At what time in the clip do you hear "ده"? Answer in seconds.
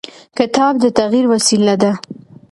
1.81-1.91